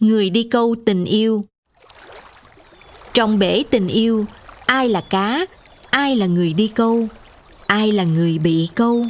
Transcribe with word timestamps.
Người 0.00 0.30
đi 0.30 0.42
câu 0.42 0.74
tình 0.86 1.04
yêu 1.04 1.44
Trong 3.14 3.38
bể 3.38 3.64
tình 3.70 3.88
yêu, 3.88 4.24
ai 4.66 4.88
là 4.88 5.00
cá, 5.10 5.46
ai 5.90 6.16
là 6.16 6.26
người 6.26 6.52
đi 6.52 6.68
câu, 6.74 7.08
ai 7.66 7.92
là 7.92 8.04
người 8.04 8.38
bị 8.38 8.68
câu, 8.74 9.04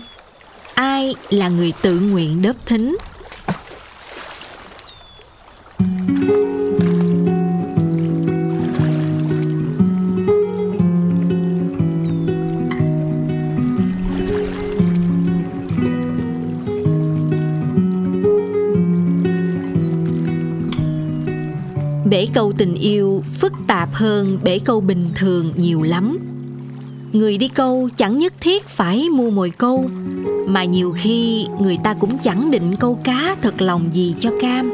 ai 0.75 1.15
là 1.31 1.49
người 1.49 1.73
tự 1.83 2.01
nguyện 2.01 2.43
đớp 2.43 2.57
thính. 2.67 2.97
Bể 22.21 22.27
câu 22.35 22.53
tình 22.53 22.75
yêu 22.75 23.23
phức 23.27 23.53
tạp 23.67 23.89
hơn 23.93 24.39
bể 24.43 24.59
câu 24.59 24.81
bình 24.81 25.05
thường 25.15 25.53
nhiều 25.57 25.83
lắm. 25.83 26.19
Người 27.13 27.39
đi 27.39 27.49
câu 27.49 27.89
chẳng 27.97 28.19
nhất 28.19 28.33
thiết 28.41 28.69
phải 28.69 29.09
mua 29.09 29.31
mồi 29.31 29.51
câu, 29.51 29.87
mà 30.47 30.65
nhiều 30.65 30.95
khi 30.97 31.47
người 31.61 31.79
ta 31.85 31.95
cũng 31.95 32.19
chẳng 32.19 32.51
định 32.51 32.77
câu 32.77 32.99
cá 33.05 33.37
thật 33.43 33.61
lòng 33.61 33.83
gì 33.93 34.15
cho 34.21 34.31
cam. 34.41 34.73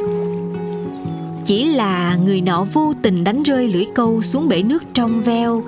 Chỉ 1.44 1.64
là 1.64 2.16
người 2.24 2.40
nọ 2.40 2.64
vô 2.72 2.92
tình 3.02 3.24
đánh 3.24 3.42
rơi 3.42 3.68
lưỡi 3.68 3.84
câu 3.94 4.22
xuống 4.22 4.48
bể 4.48 4.62
nước 4.62 4.82
trong 4.94 5.22
veo, 5.22 5.62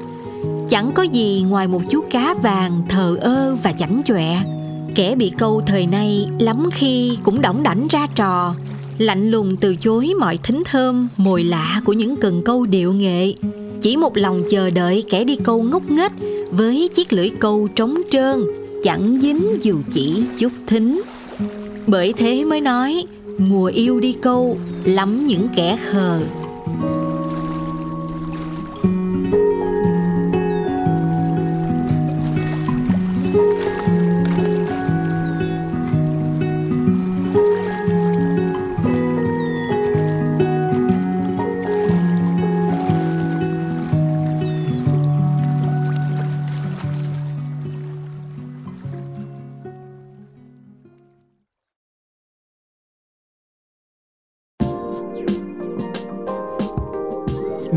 chẳng 0.68 0.92
có 0.94 1.02
gì 1.02 1.44
ngoài 1.48 1.68
một 1.68 1.82
chú 1.90 2.00
cá 2.10 2.34
vàng 2.34 2.82
thờ 2.88 3.16
ơ 3.20 3.56
và 3.62 3.72
chảnh 3.72 4.02
chọe. 4.04 4.42
Kẻ 4.94 5.14
bị 5.14 5.32
câu 5.38 5.62
thời 5.66 5.86
nay 5.86 6.28
lắm 6.38 6.68
khi 6.72 7.18
cũng 7.22 7.40
đỏng 7.40 7.62
đảnh 7.62 7.86
ra 7.90 8.06
trò 8.14 8.54
lạnh 8.98 9.30
lùng 9.30 9.56
từ 9.56 9.76
chối 9.76 10.12
mọi 10.20 10.38
thính 10.42 10.62
thơm, 10.64 11.08
mùi 11.16 11.44
lạ 11.44 11.80
của 11.84 11.92
những 11.92 12.16
cần 12.16 12.42
câu 12.44 12.66
điệu 12.66 12.92
nghệ. 12.92 13.34
Chỉ 13.82 13.96
một 13.96 14.16
lòng 14.16 14.42
chờ 14.50 14.70
đợi 14.70 15.04
kẻ 15.10 15.24
đi 15.24 15.36
câu 15.44 15.62
ngốc 15.62 15.90
nghếch 15.90 16.12
với 16.50 16.88
chiếc 16.94 17.12
lưỡi 17.12 17.30
câu 17.38 17.68
trống 17.74 17.98
trơn, 18.10 18.44
chẳng 18.82 19.18
dính 19.22 19.58
dù 19.60 19.74
chỉ 19.90 20.22
chút 20.38 20.52
thính. 20.66 21.02
Bởi 21.86 22.12
thế 22.12 22.44
mới 22.44 22.60
nói, 22.60 23.04
mùa 23.38 23.66
yêu 23.66 24.00
đi 24.00 24.12
câu, 24.12 24.58
lắm 24.84 25.26
những 25.26 25.48
kẻ 25.56 25.76
khờ. 25.90 26.20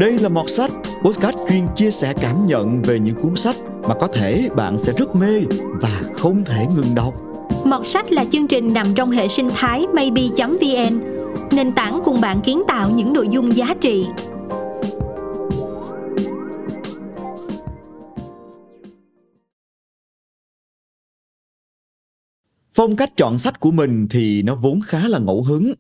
Đây 0.01 0.19
là 0.19 0.29
một 0.29 0.49
sách 0.49 0.71
postcard 1.03 1.37
chuyên 1.49 1.67
chia 1.75 1.91
sẻ 1.91 2.13
cảm 2.21 2.47
nhận 2.47 2.81
về 2.81 2.99
những 2.99 3.15
cuốn 3.15 3.35
sách 3.35 3.55
mà 3.89 3.95
có 3.99 4.07
thể 4.07 4.49
bạn 4.55 4.77
sẽ 4.77 4.93
rất 4.97 5.15
mê 5.15 5.41
và 5.81 6.01
không 6.13 6.43
thể 6.45 6.65
ngừng 6.75 6.95
đọc. 6.95 7.13
Mọt 7.65 7.87
sách 7.87 8.11
là 8.11 8.25
chương 8.31 8.47
trình 8.47 8.73
nằm 8.73 8.87
trong 8.95 9.11
hệ 9.11 9.27
sinh 9.27 9.49
thái 9.55 9.87
maybe.vn, 9.93 10.99
nền 11.51 11.71
tảng 11.71 12.01
cùng 12.05 12.21
bạn 12.21 12.41
kiến 12.41 12.61
tạo 12.67 12.89
những 12.95 13.13
nội 13.13 13.27
dung 13.31 13.55
giá 13.55 13.73
trị. 13.81 14.05
Phong 22.73 22.95
cách 22.95 23.11
chọn 23.17 23.37
sách 23.37 23.59
của 23.59 23.71
mình 23.71 24.07
thì 24.09 24.41
nó 24.41 24.55
vốn 24.55 24.79
khá 24.85 25.07
là 25.07 25.19
ngẫu 25.19 25.43
hứng. 25.43 25.73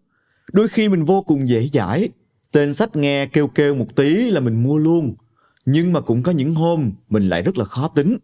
Đôi 0.53 0.67
khi 0.67 0.89
mình 0.89 1.05
vô 1.05 1.21
cùng 1.21 1.47
dễ 1.47 1.67
dãi 1.73 2.09
Tên 2.51 2.73
sách 2.73 2.95
nghe 2.95 3.25
kêu 3.25 3.47
kêu 3.47 3.75
một 3.75 3.95
tí 3.95 4.31
là 4.31 4.39
mình 4.39 4.63
mua 4.63 4.77
luôn. 4.77 5.15
Nhưng 5.65 5.93
mà 5.93 6.01
cũng 6.01 6.23
có 6.23 6.31
những 6.31 6.55
hôm 6.55 6.91
mình 7.09 7.29
lại 7.29 7.41
rất 7.41 7.57
là 7.57 7.65
khó 7.65 7.87
tính. 7.87 8.17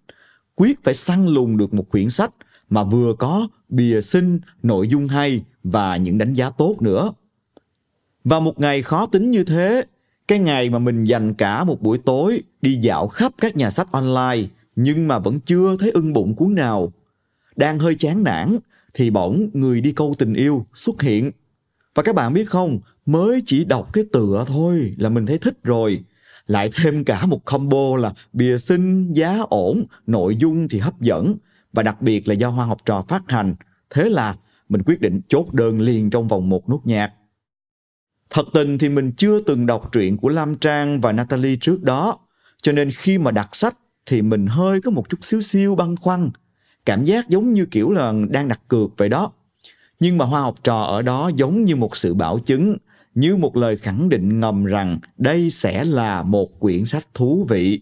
Quyết 0.56 0.84
phải 0.84 0.94
săn 0.94 1.28
lùng 1.28 1.58
được 1.58 1.74
một 1.74 1.90
quyển 1.90 2.10
sách 2.10 2.32
mà 2.70 2.84
vừa 2.84 3.14
có 3.14 3.48
bìa 3.70 4.02
xinh, 4.02 4.40
nội 4.64 4.88
dung 4.88 5.08
hay 5.08 5.44
và 5.64 5.98
những 5.98 6.18
đánh 6.18 6.34
giá 6.34 6.50
tốt 6.50 6.76
nữa. 6.82 7.14
Và 8.24 8.40
một 8.40 8.60
ngày 8.60 8.82
khó 8.82 9.06
tính 9.06 9.32
như 9.32 9.44
thế, 9.44 9.84
cái 10.28 10.40
ngày 10.40 10.70
mà 10.70 10.80
mình 10.80 11.04
dành 11.04 11.34
cả 11.34 11.64
một 11.64 11.82
buổi 11.82 11.98
tối 11.98 12.42
đi 12.62 12.76
dạo 12.76 13.08
khắp 13.08 13.32
các 13.38 13.56
nhà 13.56 13.70
sách 13.70 13.88
online 13.92 14.48
nhưng 14.76 15.08
mà 15.08 15.20
vẫn 15.20 15.40
chưa 15.40 15.76
thấy 15.80 15.92
ưng 15.92 16.14
bụng 16.14 16.36
cuốn 16.36 16.56
nào. 16.56 16.94
Đang 17.56 17.80
hơi 17.80 17.96
chán 17.96 18.24
nản 18.24 18.58
thì 18.94 19.10
bỗng 19.10 19.50
người 19.54 19.82
đi 19.82 19.92
câu 19.92 20.16
tình 20.18 20.34
yêu 20.34 20.66
xuất 20.76 21.02
hiện. 21.02 21.32
Và 21.96 22.04
các 22.04 22.16
bạn 22.16 22.34
biết 22.34 22.50
không, 22.50 22.80
mới 23.08 23.44
chỉ 23.46 23.66
đọc 23.66 23.94
cái 23.94 24.04
tựa 24.12 24.46
thôi 24.48 24.96
là 24.98 25.10
mình 25.10 25.26
thấy 25.26 25.38
thích 25.38 25.64
rồi. 25.64 26.04
Lại 26.48 26.70
thêm 26.76 27.04
cả 27.04 27.26
một 27.26 27.46
combo 27.46 27.98
là 27.98 28.14
bìa 28.34 28.58
xinh 28.58 29.14
giá 29.14 29.40
ổn, 29.50 29.86
nội 30.08 30.36
dung 30.36 30.68
thì 30.68 30.80
hấp 30.80 31.02
dẫn. 31.02 31.36
Và 31.74 31.84
đặc 31.84 32.02
biệt 32.02 32.28
là 32.28 32.34
do 32.34 32.50
hoa 32.50 32.66
học 32.66 32.78
trò 32.86 33.02
phát 33.08 33.24
hành. 33.28 33.56
Thế 33.90 34.10
là 34.10 34.36
mình 34.70 34.82
quyết 34.86 35.02
định 35.02 35.22
chốt 35.28 35.54
đơn 35.54 35.82
liền 35.82 36.10
trong 36.10 36.28
vòng 36.28 36.50
một 36.50 36.70
nốt 36.70 36.80
nhạc. 36.84 37.12
Thật 38.30 38.46
tình 38.54 38.78
thì 38.78 38.90
mình 38.90 39.12
chưa 39.12 39.40
từng 39.40 39.66
đọc 39.66 39.90
truyện 39.92 40.18
của 40.18 40.30
lam 40.30 40.56
trang 40.56 41.02
và 41.02 41.12
natalie 41.12 41.56
trước 41.62 41.84
đó. 41.84 42.18
Cho 42.62 42.72
nên 42.72 42.92
khi 42.92 43.18
mà 43.18 43.32
đặt 43.32 43.56
sách 43.56 43.78
thì 44.06 44.22
mình 44.22 44.48
hơi 44.48 44.82
có 44.82 44.92
một 44.92 45.10
chút 45.10 45.18
xíu 45.22 45.42
xíu 45.42 45.76
băn 45.76 45.96
khoăn. 45.96 46.30
Cảm 46.86 47.06
giác 47.06 47.30
giống 47.30 47.54
như 47.54 47.66
kiểu 47.66 47.92
là 47.92 48.14
đang 48.30 48.48
đặt 48.48 48.62
cược 48.68 48.98
vậy 48.98 49.10
đó. 49.10 49.32
Nhưng 50.00 50.18
mà 50.18 50.26
hoa 50.26 50.42
học 50.42 50.56
trò 50.64 50.82
ở 50.82 51.02
đó 51.02 51.32
giống 51.36 51.64
như 51.64 51.76
một 51.76 51.98
sự 51.98 52.14
bảo 52.14 52.40
chứng 52.40 52.78
như 53.18 53.36
một 53.36 53.58
lời 53.58 53.78
khẳng 53.78 54.10
định 54.10 54.40
ngầm 54.40 54.66
rằng 54.66 55.00
đây 55.18 55.52
sẽ 55.52 55.84
là 55.84 56.24
một 56.24 56.60
quyển 56.60 56.86
sách 56.86 57.08
thú 57.14 57.46
vị. 57.50 57.82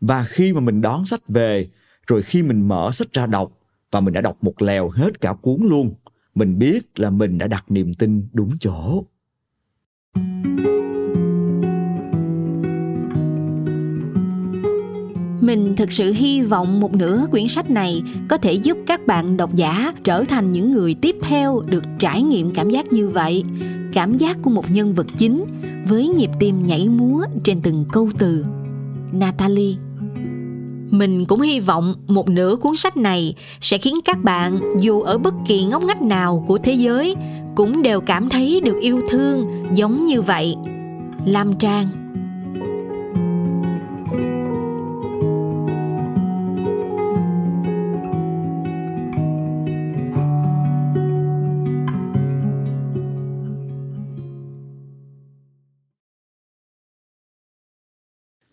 Và 0.00 0.24
khi 0.24 0.52
mà 0.52 0.60
mình 0.60 0.80
đón 0.80 1.06
sách 1.06 1.28
về, 1.28 1.68
rồi 2.06 2.22
khi 2.22 2.42
mình 2.42 2.68
mở 2.68 2.90
sách 2.92 3.12
ra 3.12 3.26
đọc 3.26 3.52
và 3.90 4.00
mình 4.00 4.14
đã 4.14 4.20
đọc 4.20 4.36
một 4.40 4.62
lèo 4.62 4.88
hết 4.88 5.20
cả 5.20 5.34
cuốn 5.42 5.60
luôn, 5.62 5.94
mình 6.34 6.58
biết 6.58 7.00
là 7.00 7.10
mình 7.10 7.38
đã 7.38 7.46
đặt 7.46 7.64
niềm 7.70 7.94
tin 7.94 8.28
đúng 8.32 8.56
chỗ. 8.60 9.04
Mình 15.48 15.76
thực 15.76 15.92
sự 15.92 16.12
hy 16.12 16.42
vọng 16.42 16.80
một 16.80 16.94
nửa 16.94 17.26
quyển 17.30 17.48
sách 17.48 17.70
này 17.70 18.02
có 18.28 18.36
thể 18.36 18.52
giúp 18.52 18.78
các 18.86 19.06
bạn 19.06 19.36
độc 19.36 19.54
giả 19.54 19.92
trở 20.04 20.24
thành 20.24 20.52
những 20.52 20.70
người 20.70 20.94
tiếp 20.94 21.16
theo 21.22 21.62
được 21.66 21.84
trải 21.98 22.22
nghiệm 22.22 22.54
cảm 22.54 22.70
giác 22.70 22.92
như 22.92 23.08
vậy. 23.08 23.44
Cảm 23.92 24.16
giác 24.16 24.38
của 24.42 24.50
một 24.50 24.70
nhân 24.70 24.92
vật 24.92 25.06
chính 25.16 25.44
với 25.86 26.08
nhịp 26.08 26.30
tim 26.38 26.62
nhảy 26.62 26.88
múa 26.88 27.24
trên 27.44 27.60
từng 27.60 27.84
câu 27.92 28.10
từ. 28.18 28.44
Natalie. 29.12 29.74
Mình 30.90 31.24
cũng 31.24 31.40
hy 31.40 31.60
vọng 31.60 31.94
một 32.06 32.28
nửa 32.28 32.56
cuốn 32.56 32.76
sách 32.76 32.96
này 32.96 33.34
sẽ 33.60 33.78
khiến 33.78 33.94
các 34.04 34.24
bạn, 34.24 34.60
dù 34.80 35.00
ở 35.00 35.18
bất 35.18 35.34
kỳ 35.48 35.64
ngóc 35.64 35.84
ngách 35.84 36.02
nào 36.02 36.44
của 36.48 36.58
thế 36.58 36.72
giới, 36.72 37.14
cũng 37.56 37.82
đều 37.82 38.00
cảm 38.00 38.28
thấy 38.28 38.60
được 38.64 38.80
yêu 38.80 39.00
thương 39.10 39.64
giống 39.74 40.06
như 40.06 40.22
vậy. 40.22 40.54
Lam 41.26 41.54
trang. 41.54 41.86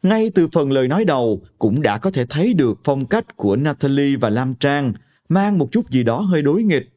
Ngay 0.05 0.29
từ 0.35 0.47
phần 0.47 0.71
lời 0.71 0.87
nói 0.87 1.05
đầu 1.05 1.41
cũng 1.59 1.81
đã 1.81 1.97
có 1.97 2.11
thể 2.11 2.25
thấy 2.25 2.53
được 2.53 2.79
phong 2.83 3.05
cách 3.05 3.37
của 3.37 3.55
Natalie 3.55 4.17
và 4.17 4.29
Lam 4.29 4.53
Trang 4.55 4.93
mang 5.29 5.57
một 5.57 5.71
chút 5.71 5.89
gì 5.89 6.03
đó 6.03 6.19
hơi 6.19 6.41
đối 6.41 6.63
nghịch. 6.63 6.89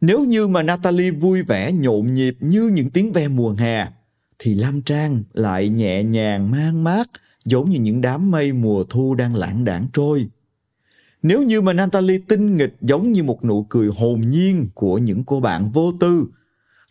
Nếu 0.00 0.24
như 0.24 0.48
mà 0.48 0.62
Natalie 0.62 1.10
vui 1.10 1.42
vẻ 1.42 1.72
nhộn 1.72 2.14
nhịp 2.14 2.36
như 2.40 2.68
những 2.68 2.90
tiếng 2.90 3.12
ve 3.12 3.28
mùa 3.28 3.54
hè, 3.58 3.88
thì 4.38 4.54
Lam 4.54 4.82
Trang 4.82 5.22
lại 5.32 5.68
nhẹ 5.68 6.02
nhàng 6.02 6.50
mang 6.50 6.84
mát 6.84 7.10
giống 7.44 7.70
như 7.70 7.78
những 7.78 8.00
đám 8.00 8.30
mây 8.30 8.52
mùa 8.52 8.84
thu 8.84 9.14
đang 9.14 9.36
lãng 9.36 9.64
đãng 9.64 9.88
trôi. 9.92 10.28
Nếu 11.22 11.42
như 11.42 11.60
mà 11.60 11.72
Natalie 11.72 12.20
tinh 12.28 12.56
nghịch 12.56 12.74
giống 12.80 13.12
như 13.12 13.22
một 13.22 13.44
nụ 13.44 13.66
cười 13.68 13.88
hồn 13.96 14.20
nhiên 14.20 14.68
của 14.74 14.98
những 14.98 15.24
cô 15.24 15.40
bạn 15.40 15.70
vô 15.72 15.92
tư, 16.00 16.26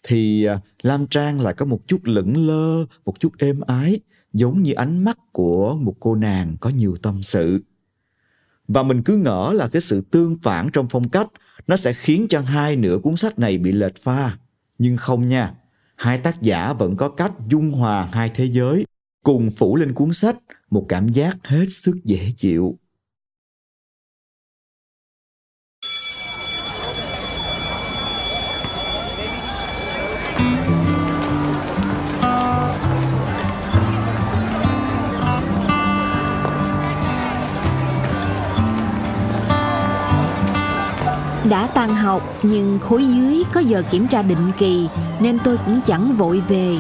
thì 0.04 0.46
à, 0.46 0.60
Lam 0.82 1.08
Trang 1.08 1.42
lại 1.42 1.54
có 1.54 1.66
một 1.66 1.88
chút 1.88 2.00
lững 2.04 2.48
lơ, 2.48 2.86
một 3.06 3.20
chút 3.20 3.32
êm 3.38 3.60
ái, 3.62 4.00
giống 4.36 4.64
như 4.64 4.74
ánh 4.74 5.04
mắt 5.04 5.18
của 5.32 5.76
một 5.76 5.96
cô 6.00 6.16
nàng 6.16 6.56
có 6.60 6.70
nhiều 6.70 6.96
tâm 7.02 7.24
sự. 7.24 7.60
Và 8.68 8.84
mình 8.84 9.04
cứ 9.04 9.18
ngỡ 9.18 9.52
là 9.56 9.68
cái 9.68 9.82
sự 9.82 10.02
tương 10.02 10.38
phản 10.42 10.70
trong 10.74 10.88
phong 10.90 11.10
cách 11.10 11.28
nó 11.68 11.78
sẽ 11.78 11.94
khiến 11.94 12.28
cho 12.30 12.42
hai 12.42 12.76
nửa 12.76 12.98
cuốn 13.04 13.16
sách 13.16 13.40
này 13.40 13.58
bị 13.58 13.72
lệch 13.72 13.96
pha. 13.96 14.38
Nhưng 14.78 14.98
không 14.98 15.26
nha. 15.26 15.54
hai 15.96 16.18
tác 16.18 16.42
giả 16.42 16.74
vẫn 16.74 16.96
có 16.96 17.10
cách 17.10 17.32
dung 17.48 17.72
hòa 17.72 18.10
hai 18.12 18.30
thế 18.36 18.46
giới, 18.46 18.86
cùng 19.24 19.50
phủ 19.52 19.76
lên 19.76 19.94
cuốn 19.94 20.14
sách 20.14 20.38
một 20.70 20.86
cảm 20.90 21.10
giác 21.10 21.38
hết 21.44 21.66
sức 21.72 21.96
dễ 22.04 22.32
chịu 22.38 22.78
tan 41.76 41.96
học 41.96 42.40
nhưng 42.44 42.80
khối 42.80 43.06
dưới 43.06 43.44
có 43.54 43.60
giờ 43.60 43.84
kiểm 43.92 44.08
tra 44.08 44.22
định 44.22 44.52
kỳ 44.58 44.88
nên 45.20 45.40
tôi 45.44 45.58
cũng 45.66 45.82
chẳng 45.86 46.12
vội 46.12 46.42
về. 46.48 46.78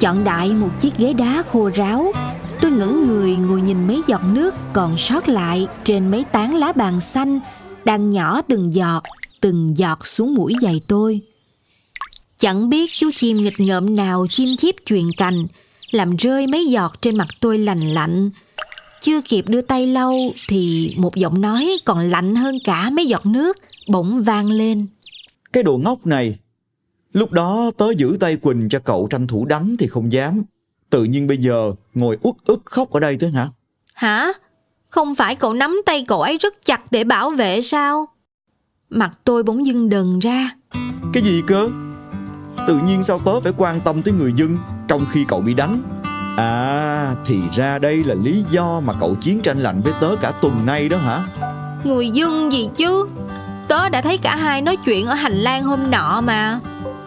Chọn 0.00 0.24
đại 0.24 0.50
một 0.50 0.70
chiếc 0.80 0.98
ghế 0.98 1.12
đá 1.12 1.42
khô 1.52 1.70
ráo, 1.74 2.12
tôi 2.60 2.70
ngẩng 2.70 3.04
người 3.04 3.36
ngồi 3.36 3.60
nhìn 3.60 3.86
mấy 3.86 4.02
giọt 4.06 4.20
nước 4.32 4.54
còn 4.72 4.96
sót 4.96 5.28
lại 5.28 5.66
trên 5.84 6.10
mấy 6.10 6.24
tán 6.24 6.54
lá 6.54 6.72
bàn 6.72 7.00
xanh 7.00 7.40
đang 7.84 8.10
nhỏ 8.10 8.42
từng 8.42 8.74
giọt, 8.74 9.02
từng 9.40 9.78
giọt 9.78 10.06
xuống 10.06 10.34
mũi 10.34 10.54
giày 10.62 10.80
tôi. 10.86 11.20
Chẳng 12.38 12.68
biết 12.68 12.90
chú 12.98 13.10
chim 13.14 13.42
nghịch 13.42 13.60
ngợm 13.60 13.96
nào 13.96 14.26
chim 14.30 14.48
chiếp 14.58 14.74
chuyền 14.86 15.12
cành, 15.16 15.46
làm 15.90 16.16
rơi 16.16 16.46
mấy 16.46 16.66
giọt 16.66 17.02
trên 17.02 17.16
mặt 17.16 17.28
tôi 17.40 17.58
lành 17.58 17.80
lạnh, 17.80 18.30
chưa 19.00 19.20
kịp 19.20 19.44
đưa 19.48 19.60
tay 19.60 19.86
lau 19.86 20.18
thì 20.48 20.94
một 20.96 21.16
giọng 21.16 21.40
nói 21.40 21.78
còn 21.84 22.10
lạnh 22.10 22.34
hơn 22.34 22.58
cả 22.64 22.90
mấy 22.90 23.06
giọt 23.06 23.26
nước 23.26 23.56
bỗng 23.90 24.22
vang 24.22 24.50
lên. 24.50 24.86
Cái 25.52 25.62
đồ 25.62 25.78
ngốc 25.78 26.06
này, 26.06 26.38
lúc 27.12 27.32
đó 27.32 27.70
tớ 27.76 27.90
giữ 27.96 28.16
tay 28.20 28.36
Quỳnh 28.36 28.68
cho 28.68 28.78
cậu 28.78 29.06
tranh 29.10 29.26
thủ 29.26 29.44
đánh 29.44 29.76
thì 29.78 29.86
không 29.86 30.12
dám. 30.12 30.42
Tự 30.90 31.04
nhiên 31.04 31.26
bây 31.26 31.36
giờ 31.36 31.72
ngồi 31.94 32.18
uất 32.22 32.34
ức 32.44 32.62
khóc 32.64 32.90
ở 32.90 33.00
đây 33.00 33.16
thế 33.16 33.28
hả? 33.28 33.48
Hả? 33.94 34.32
Không 34.88 35.14
phải 35.14 35.34
cậu 35.34 35.52
nắm 35.52 35.80
tay 35.86 36.04
cậu 36.08 36.22
ấy 36.22 36.38
rất 36.38 36.54
chặt 36.64 36.92
để 36.92 37.04
bảo 37.04 37.30
vệ 37.30 37.60
sao? 37.60 38.06
Mặt 38.90 39.10
tôi 39.24 39.42
bỗng 39.42 39.66
dưng 39.66 39.88
đần 39.88 40.18
ra. 40.18 40.50
Cái 41.12 41.22
gì 41.22 41.42
cơ? 41.46 41.68
Tự 42.66 42.80
nhiên 42.86 43.02
sao 43.02 43.18
tớ 43.18 43.40
phải 43.40 43.52
quan 43.56 43.80
tâm 43.80 44.02
tới 44.02 44.14
người 44.14 44.32
dân 44.36 44.58
trong 44.88 45.04
khi 45.10 45.24
cậu 45.28 45.40
bị 45.40 45.54
đánh? 45.54 45.82
À, 46.36 47.14
thì 47.26 47.38
ra 47.54 47.78
đây 47.78 48.04
là 48.04 48.14
lý 48.14 48.44
do 48.50 48.80
mà 48.80 48.94
cậu 49.00 49.14
chiến 49.14 49.40
tranh 49.40 49.60
lạnh 49.60 49.80
với 49.84 49.92
tớ 50.00 50.16
cả 50.20 50.30
tuần 50.42 50.66
nay 50.66 50.88
đó 50.88 50.96
hả? 50.96 51.26
Người 51.84 52.10
dân 52.10 52.52
gì 52.52 52.68
chứ? 52.76 53.06
Tớ 53.70 53.88
đã 53.88 54.00
thấy 54.00 54.18
cả 54.18 54.36
hai 54.36 54.62
nói 54.62 54.76
chuyện 54.84 55.06
ở 55.06 55.14
hành 55.14 55.36
lang 55.36 55.64
hôm 55.64 55.90
nọ 55.90 56.20
mà. 56.20 56.60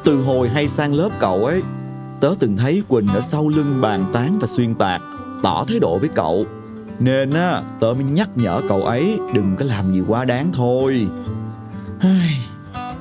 Từ 0.03 0.21
hồi 0.21 0.49
hay 0.49 0.67
sang 0.67 0.93
lớp 0.93 1.09
cậu 1.19 1.45
ấy 1.45 1.61
Tớ 2.19 2.33
từng 2.39 2.57
thấy 2.57 2.83
Quỳnh 2.87 3.07
ở 3.07 3.21
sau 3.21 3.49
lưng 3.49 3.81
bàn 3.81 4.05
tán 4.13 4.39
và 4.39 4.47
xuyên 4.47 4.75
tạc 4.75 5.01
Tỏ 5.43 5.65
thái 5.67 5.79
độ 5.79 5.97
với 5.97 6.09
cậu. 6.09 6.45
Nên 6.99 7.31
á, 7.31 7.61
tớ 7.79 7.87
mới 7.93 8.03
nhắc 8.03 8.29
nhở 8.35 8.61
cậu 8.69 8.83
ấy 8.83 9.19
Đừng 9.33 9.55
có 9.59 9.65
làm 9.65 9.93
gì 9.93 10.01
quá 10.07 10.25
đáng 10.25 10.49
thôi. 10.53 11.07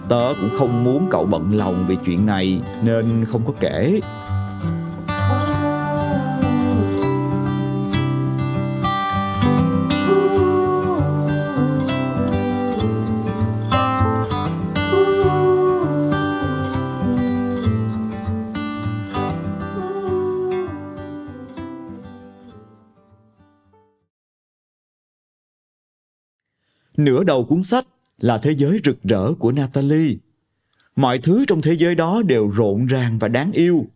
Tớ 0.08 0.34
cũng 0.40 0.50
không 0.58 0.84
muốn 0.84 1.06
cậu 1.10 1.24
bận 1.24 1.56
lòng 1.56 1.86
về 1.88 1.96
chuyện 2.04 2.26
này 2.26 2.60
Nên 2.82 3.24
không 3.24 3.42
có 3.46 3.52
kể. 3.60 4.00
Nửa 27.04 27.24
đầu 27.24 27.44
cuốn 27.44 27.62
sách 27.62 27.86
là 28.18 28.38
thế 28.38 28.54
giới 28.56 28.80
rực 28.84 29.02
rỡ 29.02 29.32
của 29.32 29.52
Natalie. 29.52 30.14
Mọi 30.96 31.18
thứ 31.18 31.44
trong 31.48 31.60
thế 31.60 31.72
giới 31.72 31.94
đó 31.94 32.22
đều 32.22 32.48
rộn 32.48 32.86
ràng 32.86 33.18
và 33.18 33.28
đáng 33.28 33.52
yêu. 33.52 33.86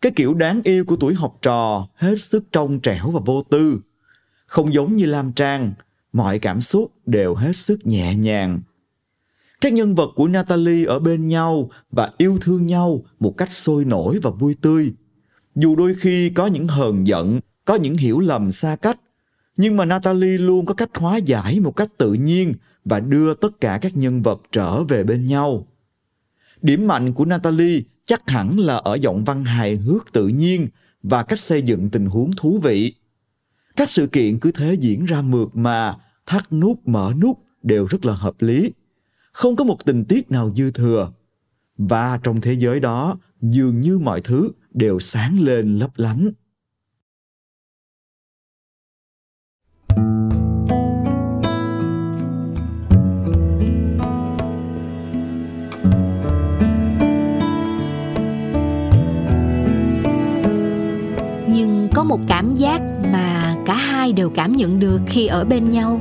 Cái 0.00 0.12
kiểu 0.16 0.34
đáng 0.34 0.60
yêu 0.64 0.84
của 0.84 0.96
tuổi 0.96 1.14
học 1.14 1.38
trò 1.42 1.88
hết 1.94 2.22
sức 2.22 2.44
trong 2.52 2.80
trẻo 2.80 3.10
và 3.10 3.20
vô 3.26 3.42
tư. 3.50 3.80
Không 4.46 4.74
giống 4.74 4.96
như 4.96 5.06
Lam 5.06 5.32
Trang, 5.32 5.72
mọi 6.12 6.38
cảm 6.38 6.60
xúc 6.60 6.92
đều 7.06 7.34
hết 7.34 7.56
sức 7.56 7.86
nhẹ 7.86 8.14
nhàng. 8.14 8.60
Các 9.60 9.72
nhân 9.72 9.94
vật 9.94 10.10
của 10.14 10.28
Natalie 10.28 10.86
ở 10.86 10.98
bên 10.98 11.28
nhau 11.28 11.70
và 11.90 12.12
yêu 12.18 12.38
thương 12.40 12.66
nhau 12.66 13.04
một 13.20 13.36
cách 13.36 13.52
sôi 13.52 13.84
nổi 13.84 14.18
và 14.22 14.30
vui 14.30 14.56
tươi. 14.60 14.92
Dù 15.54 15.76
đôi 15.76 15.94
khi 15.94 16.30
có 16.30 16.46
những 16.46 16.66
hờn 16.66 17.06
giận, 17.06 17.40
có 17.64 17.74
những 17.74 17.94
hiểu 17.94 18.20
lầm 18.20 18.52
xa 18.52 18.76
cách, 18.76 19.00
nhưng 19.58 19.76
mà 19.76 19.84
Natalie 19.84 20.38
luôn 20.38 20.66
có 20.66 20.74
cách 20.74 20.90
hóa 20.94 21.16
giải 21.16 21.60
một 21.60 21.76
cách 21.76 21.88
tự 21.98 22.12
nhiên 22.12 22.54
và 22.84 23.00
đưa 23.00 23.34
tất 23.34 23.60
cả 23.60 23.78
các 23.82 23.96
nhân 23.96 24.22
vật 24.22 24.42
trở 24.52 24.84
về 24.84 25.04
bên 25.04 25.26
nhau. 25.26 25.66
Điểm 26.62 26.86
mạnh 26.86 27.12
của 27.12 27.24
Natalie 27.24 27.80
chắc 28.06 28.30
hẳn 28.30 28.58
là 28.58 28.76
ở 28.76 28.94
giọng 28.94 29.24
văn 29.24 29.44
hài 29.44 29.76
hước 29.76 30.12
tự 30.12 30.28
nhiên 30.28 30.68
và 31.02 31.22
cách 31.22 31.38
xây 31.38 31.62
dựng 31.62 31.90
tình 31.90 32.06
huống 32.06 32.30
thú 32.36 32.58
vị. 32.62 32.94
Các 33.76 33.90
sự 33.90 34.06
kiện 34.06 34.38
cứ 34.38 34.52
thế 34.52 34.74
diễn 34.74 35.04
ra 35.04 35.22
mượt 35.22 35.48
mà, 35.56 35.96
thắt 36.26 36.52
nút 36.52 36.88
mở 36.88 37.12
nút 37.20 37.38
đều 37.62 37.86
rất 37.86 38.04
là 38.04 38.14
hợp 38.14 38.42
lý. 38.42 38.72
Không 39.32 39.56
có 39.56 39.64
một 39.64 39.84
tình 39.84 40.04
tiết 40.04 40.30
nào 40.30 40.52
dư 40.56 40.70
thừa. 40.70 41.12
Và 41.78 42.18
trong 42.22 42.40
thế 42.40 42.52
giới 42.52 42.80
đó, 42.80 43.18
dường 43.40 43.80
như 43.80 43.98
mọi 43.98 44.20
thứ 44.20 44.50
đều 44.74 45.00
sáng 45.00 45.40
lên 45.40 45.78
lấp 45.78 45.90
lánh. 45.96 46.30
Có 61.98 62.04
một 62.04 62.20
cảm 62.28 62.56
giác 62.56 62.82
mà 63.12 63.54
cả 63.66 63.74
hai 63.74 64.12
đều 64.12 64.30
cảm 64.30 64.52
nhận 64.52 64.80
được 64.80 65.00
khi 65.06 65.26
ở 65.26 65.44
bên 65.44 65.70
nhau. 65.70 66.00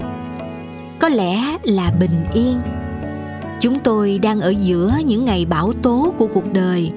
Có 1.00 1.10
lẽ 1.10 1.58
là 1.64 1.92
bình 2.00 2.26
yên. 2.34 2.58
Chúng 3.60 3.80
tôi 3.80 4.20
đang 4.24 4.42
ở 4.42 4.50
giữa 4.50 4.94
những 5.06 5.26
ngày 5.26 5.46
bão 5.46 5.74
tố 5.82 6.14
của 6.18 6.28
cuộc 6.28 6.54
đời, 6.54 6.92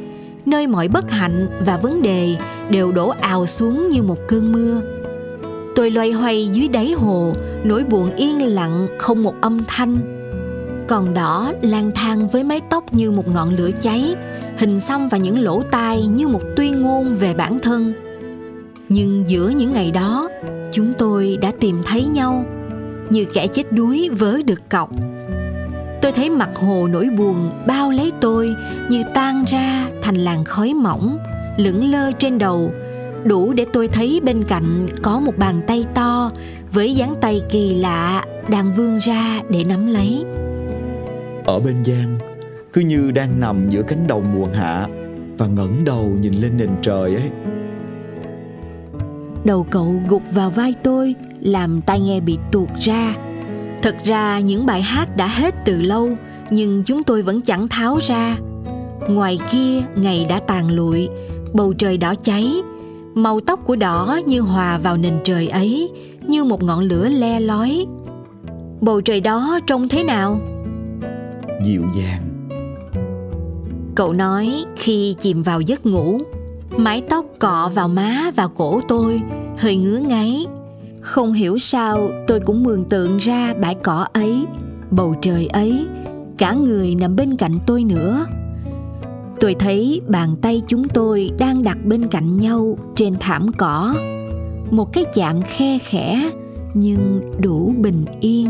nơi 0.47 0.67
mọi 0.67 0.89
bất 0.89 1.11
hạnh 1.11 1.49
và 1.67 1.77
vấn 1.77 2.03
đề 2.03 2.37
đều 2.71 2.93
đổ 2.93 3.09
ào 3.09 3.47
xuống 3.47 3.89
như 3.89 4.03
một 4.03 4.19
cơn 4.29 4.53
mưa. 4.53 4.81
Tôi 5.77 5.91
loay 5.91 6.13
hoay 6.13 6.49
dưới 6.49 6.69
đáy 6.69 6.93
hồ, 6.93 7.33
nỗi 7.65 7.85
buồn 7.85 8.17
yên 8.17 8.43
lặng 8.43 8.87
không 8.99 9.23
một 9.23 9.35
âm 9.41 9.61
thanh. 9.67 9.99
Còn 10.89 11.15
đỏ 11.15 11.53
lang 11.63 11.91
thang 11.95 12.29
với 12.29 12.45
mái 12.45 12.61
tóc 12.71 12.95
như 12.95 13.11
một 13.11 13.29
ngọn 13.29 13.57
lửa 13.57 13.71
cháy, 13.83 14.15
hình 14.59 14.81
xăm 14.81 15.09
và 15.09 15.19
những 15.19 15.43
lỗ 15.43 15.63
tai 15.71 16.07
như 16.07 16.29
một 16.29 16.43
tuyên 16.57 16.83
ngôn 16.83 17.15
về 17.15 17.35
bản 17.35 17.59
thân 17.59 18.10
nhưng 18.93 19.29
giữa 19.29 19.49
những 19.49 19.73
ngày 19.73 19.91
đó, 19.91 20.29
chúng 20.73 20.93
tôi 20.99 21.39
đã 21.43 21.53
tìm 21.61 21.83
thấy 21.87 22.05
nhau 22.07 22.45
như 23.11 23.25
kẻ 23.25 23.47
chết 23.47 23.73
đuối 23.73 24.09
với 24.13 24.43
được 24.43 24.71
cọc. 24.71 24.91
Tôi 26.03 26.13
thấy 26.13 26.31
mặt 26.31 26.51
hồ 26.55 26.89
nỗi 26.93 27.09
buồn 27.19 27.51
bao 27.67 27.91
lấy 27.91 28.13
tôi 28.21 28.55
như 28.89 29.03
tan 29.15 29.45
ra 29.47 29.87
thành 30.03 30.15
làn 30.15 30.45
khói 30.45 30.75
mỏng, 30.75 31.19
lững 31.57 31.91
lơ 31.91 32.13
trên 32.13 32.39
đầu, 32.39 32.73
đủ 33.25 33.53
để 33.53 33.67
tôi 33.73 33.89
thấy 33.89 34.21
bên 34.25 34.43
cạnh 34.43 34.87
có 35.03 35.21
một 35.21 35.33
bàn 35.39 35.61
tay 35.67 35.85
to 35.95 36.31
với 36.73 36.95
dáng 36.95 37.15
tay 37.21 37.43
kỳ 37.51 37.75
lạ 37.75 38.25
đang 38.49 38.73
vươn 38.73 38.99
ra 38.99 39.41
để 39.51 39.65
nắm 39.65 39.87
lấy. 39.87 40.25
Ở 41.45 41.61
bên 41.61 41.85
giang, 41.85 42.19
cứ 42.73 42.81
như 42.81 43.11
đang 43.11 43.41
nằm 43.41 43.69
giữa 43.69 43.83
cánh 43.83 44.07
đồng 44.07 44.35
mùa 44.35 44.47
hạ 44.55 44.87
và 45.39 45.47
ngẩng 45.47 45.85
đầu 45.85 46.13
nhìn 46.21 46.35
lên 46.35 46.57
nền 46.57 46.71
trời 46.83 47.15
ấy 47.15 47.31
đầu 49.45 49.67
cậu 49.71 49.95
gục 50.09 50.23
vào 50.33 50.51
vai 50.51 50.75
tôi 50.83 51.15
làm 51.41 51.81
tai 51.81 52.01
nghe 52.01 52.21
bị 52.21 52.39
tuột 52.53 52.69
ra. 52.81 53.15
Thật 53.83 53.97
ra 54.05 54.41
những 54.41 54.67
bài 54.67 54.83
hát 54.83 55.17
đã 55.17 55.27
hết 55.27 55.55
từ 55.65 55.83
lâu 55.83 56.09
nhưng 56.51 56.83
chúng 56.87 57.03
tôi 57.03 57.23
vẫn 57.23 57.41
chẳng 57.41 57.69
tháo 57.69 57.99
ra. 58.03 58.37
Ngoài 59.09 59.39
kia 59.51 59.83
ngày 59.97 60.27
đã 60.29 60.41
tàn 60.41 60.71
lụi 60.71 61.09
bầu 61.53 61.73
trời 61.73 61.97
đỏ 61.97 62.15
cháy. 62.23 62.63
Màu 63.15 63.41
tóc 63.41 63.61
của 63.65 63.77
đỏ 63.77 64.21
như 64.27 64.41
hòa 64.41 64.79
vào 64.79 64.97
nền 64.97 65.15
trời 65.25 65.49
ấy 65.49 65.91
như 66.27 66.45
một 66.45 66.63
ngọn 66.63 66.81
lửa 66.81 67.09
le 67.09 67.41
lói. 67.41 67.87
Bầu 68.81 69.01
trời 69.01 69.21
đó 69.21 69.59
trông 69.67 69.89
thế 69.89 70.05
nào? 70.05 70.41
Dịu 71.65 71.83
dàng. 71.97 72.23
Cậu 73.95 74.13
nói 74.13 74.65
khi 74.77 75.15
chìm 75.21 75.43
vào 75.43 75.61
giấc 75.61 75.87
ngủ 75.87 76.19
mái 76.77 77.03
tóc 77.09 77.25
cọ 77.39 77.71
vào 77.75 77.89
má 77.89 78.31
và 78.37 78.49
cổ 78.57 78.81
tôi, 78.89 79.21
hơi 79.59 79.77
ngứa 79.77 79.99
ngáy. 79.99 80.47
Không 81.01 81.33
hiểu 81.33 81.59
sao 81.59 82.11
tôi 82.27 82.41
cũng 82.41 82.63
mường 82.63 82.85
tượng 82.85 83.17
ra 83.17 83.55
bãi 83.61 83.75
cỏ 83.75 84.07
ấy, 84.13 84.45
bầu 84.91 85.15
trời 85.23 85.47
ấy, 85.47 85.87
cả 86.39 86.53
người 86.53 86.95
nằm 86.95 87.17
bên 87.17 87.37
cạnh 87.37 87.55
tôi 87.67 87.85
nữa. 87.85 88.27
Tôi 89.41 89.55
thấy 89.55 90.01
bàn 90.09 90.37
tay 90.43 90.63
chúng 90.69 90.89
tôi 90.89 91.31
đang 91.39 91.63
đặt 91.63 91.79
bên 91.85 92.09
cạnh 92.09 92.37
nhau 92.37 92.79
trên 92.95 93.15
thảm 93.21 93.53
cỏ. 93.59 93.95
Một 94.71 94.93
cái 94.93 95.05
chạm 95.15 95.43
khe 95.43 95.79
khẽ, 95.79 96.31
nhưng 96.75 97.21
đủ 97.41 97.75
bình 97.79 98.05
yên. 98.21 98.47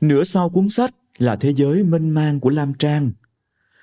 Nửa 0.00 0.24
sau 0.24 0.48
cuốn 0.48 0.68
sách 0.68 0.94
là 1.18 1.36
thế 1.36 1.52
giới 1.52 1.84
mênh 1.84 2.10
mang 2.10 2.40
của 2.40 2.50
Lam 2.50 2.74
Trang. 2.74 3.12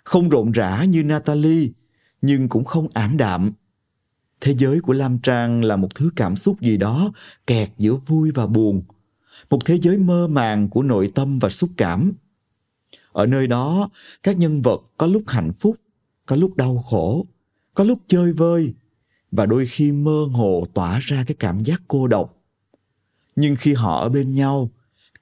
Không 0.04 0.30
rộn 0.30 0.52
rã 0.52 0.84
như 0.84 1.04
Natalie, 1.04 1.70
nhưng 2.22 2.50
cũng 2.50 2.64
không 2.64 2.88
ảm 2.94 3.18
đạm. 3.18 3.52
Thế 4.42 4.56
giới 4.58 4.80
của 4.80 4.94
Lam 4.94 5.20
Trang 5.20 5.64
là 5.64 5.76
một 5.76 5.96
thứ 5.96 6.10
cảm 6.16 6.36
xúc 6.36 6.62
gì 6.62 6.78
đó 6.78 7.12
kẹt 7.48 7.70
giữa 7.78 7.94
vui 7.94 8.32
và 8.32 8.48
buồn. 8.48 8.82
Một 9.50 9.66
thế 9.66 9.78
giới 9.78 9.98
mơ 9.98 10.28
màng 10.28 10.70
của 10.70 10.84
nội 10.84 11.12
tâm 11.16 11.40
và 11.40 11.50
xúc 11.50 11.70
cảm. 11.78 12.12
Ở 13.12 13.26
nơi 13.26 13.48
đó, 13.48 13.90
các 14.24 14.38
nhân 14.38 14.62
vật 14.62 14.82
có 14.98 15.08
lúc 15.08 15.24
hạnh 15.28 15.54
phúc, 15.54 15.76
có 16.26 16.36
lúc 16.36 16.56
đau 16.56 16.78
khổ, 16.78 17.26
có 17.74 17.84
lúc 17.84 18.00
chơi 18.08 18.34
vơi 18.34 18.74
và 19.32 19.46
đôi 19.46 19.66
khi 19.66 19.92
mơ 19.92 20.28
hồ 20.34 20.64
tỏa 20.74 21.00
ra 21.00 21.24
cái 21.28 21.36
cảm 21.40 21.60
giác 21.60 21.82
cô 21.88 22.08
độc. 22.08 22.44
Nhưng 23.36 23.56
khi 23.56 23.74
họ 23.74 24.02
ở 24.02 24.10
bên 24.10 24.32
nhau, 24.32 24.70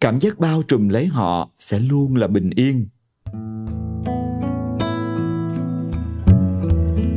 cảm 0.02 0.20
giác 0.20 0.40
bao 0.40 0.64
trùm 0.64 0.90
lấy 0.90 1.06
họ 1.06 1.50
sẽ 1.60 1.80
luôn 1.80 2.16
là 2.16 2.28
bình 2.28 2.50
yên. 2.56 2.88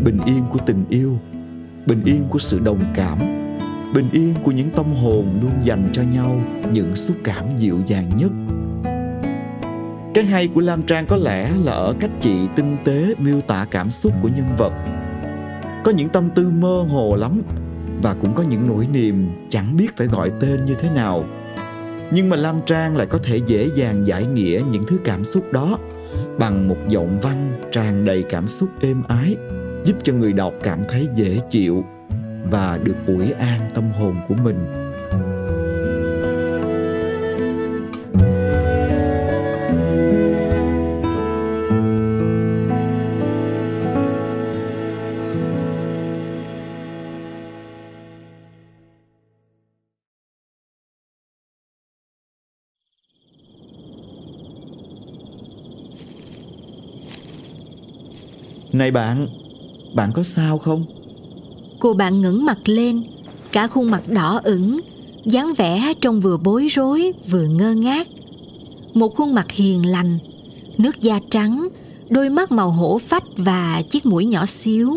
Bình 0.05 0.19
yên 0.27 0.45
của 0.51 0.59
tình 0.67 0.85
yêu, 0.89 1.19
bình 1.87 2.05
yên 2.05 2.25
của 2.31 2.39
sự 2.39 2.59
đồng 2.59 2.81
cảm, 2.95 3.19
bình 3.95 4.11
yên 4.13 4.35
của 4.43 4.51
những 4.51 4.71
tâm 4.71 4.93
hồn 4.93 5.41
luôn 5.43 5.53
dành 5.65 5.91
cho 5.93 6.03
nhau 6.03 6.41
những 6.73 6.97
xúc 6.97 7.17
cảm 7.25 7.57
dịu 7.57 7.79
dàng 7.87 8.11
nhất. 8.17 8.31
Cái 10.15 10.25
hay 10.25 10.49
của 10.49 10.61
lam 10.61 10.83
trang 10.83 11.07
có 11.07 11.17
lẽ 11.17 11.53
là 11.65 11.73
ở 11.73 11.95
cách 12.01 12.11
chị 12.21 12.35
tinh 12.57 12.77
tế 12.85 13.15
miêu 13.19 13.41
tả 13.41 13.67
cảm 13.71 13.91
xúc 13.91 14.13
của 14.23 14.29
nhân 14.29 14.57
vật. 14.57 14.73
Có 15.85 15.93
những 15.93 16.09
tâm 16.09 16.31
tư 16.31 16.51
mơ 16.51 16.87
hồ 16.91 17.17
lắm 17.17 17.43
và 18.03 18.15
cũng 18.15 18.35
có 18.35 18.43
những 18.43 18.67
nỗi 18.67 18.87
niềm 18.93 19.31
chẳng 19.49 19.77
biết 19.77 19.97
phải 19.97 20.07
gọi 20.07 20.31
tên 20.41 20.65
như 20.65 20.75
thế 20.75 20.91
nào 20.91 21.25
nhưng 22.11 22.29
mà 22.29 22.37
lam 22.37 22.61
trang 22.67 22.97
lại 22.97 23.07
có 23.07 23.19
thể 23.23 23.37
dễ 23.37 23.69
dàng 23.75 24.07
giải 24.07 24.27
nghĩa 24.27 24.63
những 24.71 24.85
thứ 24.89 24.99
cảm 25.05 25.25
xúc 25.25 25.53
đó 25.53 25.79
bằng 26.39 26.69
một 26.69 26.77
giọng 26.89 27.21
văn 27.21 27.61
tràn 27.73 28.05
đầy 28.05 28.25
cảm 28.29 28.49
xúc 28.49 28.69
êm 28.81 29.03
ái, 29.09 29.37
giúp 29.85 29.97
cho 30.03 30.13
người 30.13 30.33
đọc 30.33 30.55
cảm 30.63 30.83
thấy 30.89 31.09
dễ 31.15 31.39
chịu 31.51 31.85
và 32.51 32.79
được 32.85 32.97
ủi 33.07 33.31
an 33.33 33.61
tâm 33.75 33.93
hồn 33.93 34.17
của 34.29 34.35
mình. 34.35 34.88
Này 58.79 58.91
bạn, 58.91 59.29
bạn 59.95 60.13
có 60.13 60.23
sao 60.23 60.59
không? 60.59 60.85
Cô 61.81 61.95
bạn 61.95 62.21
ngẩng 62.21 62.45
mặt 62.45 62.59
lên, 62.65 63.03
cả 63.53 63.67
khuôn 63.67 63.91
mặt 63.91 64.03
đỏ 64.09 64.41
ửng, 64.45 64.79
dáng 65.25 65.53
vẻ 65.57 65.93
trông 66.01 66.21
vừa 66.21 66.37
bối 66.37 66.69
rối 66.71 67.13
vừa 67.31 67.47
ngơ 67.47 67.75
ngác. 67.75 68.07
Một 68.95 69.15
khuôn 69.17 69.35
mặt 69.35 69.51
hiền 69.51 69.87
lành, 69.87 70.19
nước 70.79 71.01
da 71.01 71.19
trắng, 71.31 71.69
đôi 72.09 72.31
mắt 72.31 72.53
màu 72.53 72.71
hổ 72.71 72.99
phách 72.99 73.25
và 73.37 73.83
chiếc 73.91 74.07
mũi 74.07 74.27
nhỏ 74.27 74.47
xíu. 74.47 74.95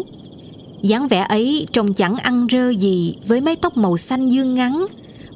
dáng 0.81 1.07
vẻ 1.07 1.25
ấy 1.29 1.67
trông 1.71 1.93
chẳng 1.93 2.15
ăn 2.15 2.47
rơ 2.51 2.69
gì 2.69 3.15
với 3.27 3.41
mái 3.41 3.55
tóc 3.55 3.77
màu 3.77 3.97
xanh 3.97 4.29
dương 4.29 4.55
ngắn, 4.55 4.85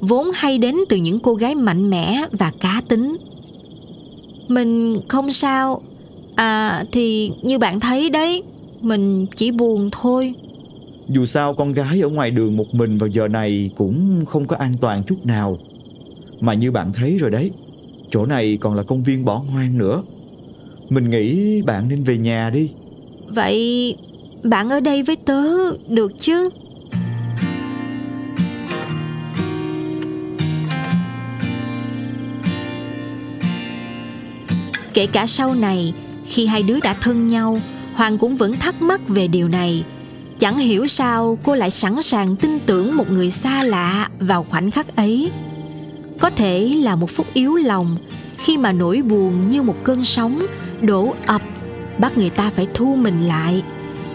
vốn 0.00 0.30
hay 0.34 0.58
đến 0.58 0.76
từ 0.88 0.96
những 0.96 1.20
cô 1.20 1.34
gái 1.34 1.54
mạnh 1.54 1.90
mẽ 1.90 2.24
và 2.32 2.52
cá 2.60 2.82
tính. 2.88 3.16
Mình 4.48 5.00
không 5.08 5.32
sao, 5.32 5.82
À 6.36 6.84
thì 6.92 7.32
như 7.42 7.58
bạn 7.58 7.80
thấy 7.80 8.10
đấy 8.10 8.42
Mình 8.80 9.26
chỉ 9.36 9.50
buồn 9.50 9.90
thôi. 9.92 10.34
Dù 11.08 11.26
sao 11.26 11.54
con 11.54 11.72
gái 11.72 12.00
ở 12.00 12.08
ngoài 12.08 12.30
đường 12.30 12.56
một 12.56 12.74
mình 12.74 12.98
vào 12.98 13.08
giờ 13.08 13.28
này 13.28 13.70
Cũng 13.76 14.24
không 14.26 14.46
có 14.46 14.56
an 14.56 14.74
toàn 14.80 15.02
chút 15.06 15.26
nào. 15.26 15.58
Mà 16.40 16.54
như 16.54 16.70
bạn 16.70 16.88
thấy 16.94 17.18
rồi 17.18 17.30
đấy 17.30 17.50
Chỗ 18.10 18.26
này 18.26 18.58
còn 18.60 18.74
là 18.74 18.82
công 18.82 19.02
viên 19.02 19.24
bỏ 19.24 19.42
hoang 19.52 19.78
nữa. 19.78 20.02
Mình 20.88 21.10
nghĩ 21.10 21.62
bạn 21.62 21.88
nên 21.88 22.02
về 22.02 22.18
nhà 22.18 22.50
đi. 22.50 22.70
Vậy 23.28 23.96
bạn 24.42 24.68
ở 24.68 24.80
đây 24.80 25.02
với 25.02 25.16
tớ 25.16 25.42
được 25.88 26.12
chứ? 26.18 26.48
Kể 34.94 35.06
cả 35.06 35.26
sau 35.26 35.54
này 35.54 35.92
khi 36.26 36.46
hai 36.46 36.62
đứa 36.62 36.80
đã 36.80 36.94
thân 36.94 37.26
nhau, 37.26 37.60
hoàng 37.94 38.18
cũng 38.18 38.36
vẫn 38.36 38.56
thắc 38.56 38.82
mắc 38.82 39.08
về 39.08 39.28
điều 39.28 39.48
này. 39.48 39.84
Chẳng 40.38 40.58
hiểu 40.58 40.86
sao 40.86 41.38
cô 41.44 41.54
lại 41.54 41.70
sẵn 41.70 42.02
sàng 42.02 42.36
tin 42.36 42.58
tưởng 42.58 42.96
một 42.96 43.10
người 43.10 43.30
xa 43.30 43.62
lạ 43.62 44.08
vào 44.18 44.46
khoảnh 44.50 44.70
khắc 44.70 44.96
ấy. 44.96 45.30
Có 46.20 46.30
thể 46.30 46.78
là 46.82 46.96
một 46.96 47.10
phút 47.10 47.26
yếu 47.34 47.56
lòng, 47.56 47.96
khi 48.38 48.56
mà 48.56 48.72
nỗi 48.72 49.02
buồn 49.02 49.50
như 49.50 49.62
một 49.62 49.76
cơn 49.84 50.04
sóng 50.04 50.46
đổ 50.80 51.14
ập, 51.26 51.42
bắt 51.98 52.18
người 52.18 52.30
ta 52.30 52.50
phải 52.50 52.66
thu 52.74 52.96
mình 52.96 53.28
lại, 53.28 53.62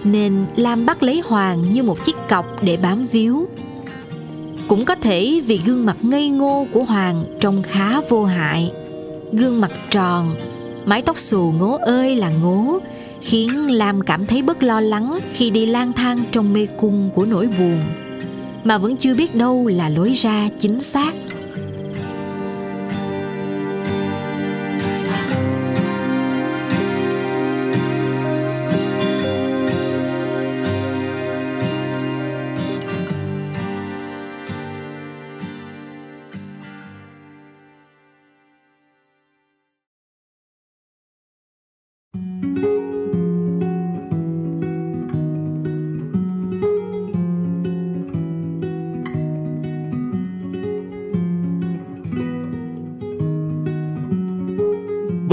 nên 0.03 0.45
lam 0.55 0.85
bắt 0.85 1.03
lấy 1.03 1.21
hoàng 1.25 1.73
như 1.73 1.83
một 1.83 2.05
chiếc 2.05 2.15
cọc 2.29 2.63
để 2.63 2.77
bám 2.77 3.05
víu. 3.05 3.47
Cũng 4.67 4.85
có 4.85 4.95
thể 4.95 5.41
vì 5.45 5.61
gương 5.65 5.85
mặt 5.85 5.97
ngây 6.01 6.29
ngô 6.29 6.67
của 6.71 6.83
hoàng 6.83 7.23
trông 7.39 7.63
khá 7.63 8.01
vô 8.09 8.25
hại, 8.25 8.71
gương 9.33 9.61
mặt 9.61 9.71
tròn 9.89 10.35
mái 10.85 11.01
tóc 11.01 11.19
xù 11.19 11.53
ngố 11.59 11.77
ơi 11.81 12.15
là 12.15 12.29
ngố, 12.29 12.79
khiến 13.21 13.71
lam 13.71 14.01
cảm 14.01 14.25
thấy 14.25 14.41
bất 14.41 14.63
lo 14.63 14.81
lắng 14.81 15.19
khi 15.33 15.49
đi 15.49 15.65
lang 15.65 15.93
thang 15.93 16.23
trong 16.31 16.53
mê 16.53 16.67
cung 16.77 17.09
của 17.13 17.25
nỗi 17.25 17.47
buồn. 17.59 17.81
Mà 18.63 18.77
vẫn 18.77 18.97
chưa 18.97 19.13
biết 19.13 19.35
đâu 19.35 19.67
là 19.67 19.89
lối 19.89 20.13
ra 20.13 20.49
chính 20.59 20.79
xác. 20.79 21.11